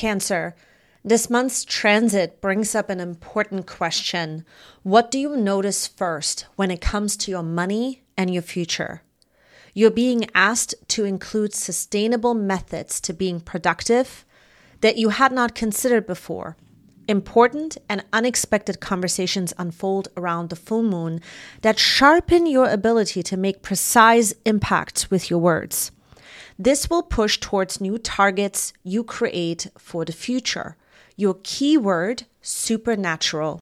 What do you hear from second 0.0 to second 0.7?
Cancer,